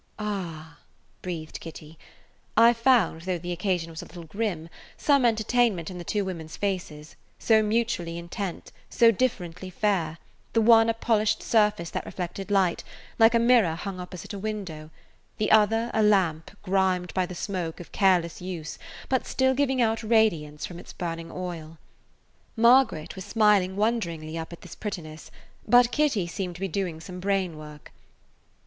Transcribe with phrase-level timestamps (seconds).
[0.17, 0.79] "Ah,"
[1.21, 1.95] breathed Kitty.
[2.57, 6.57] I found, though the occasion was a little grim, some entertainment in the two women's
[6.57, 10.17] faces, so mutually intent, so differently fair,
[10.53, 12.83] the one a polished surface that reflected light,
[13.19, 14.89] like a mirror hung opposite a window,
[15.37, 20.01] the other a lamp grimed by the smoke of careless use, but still giving out
[20.01, 21.77] radiance from [Page 151] its burning oil.
[22.55, 25.29] Margaret was smiling wonderingly up at this prettiness,
[25.67, 27.91] but Kitty seemed to be doing some brain work.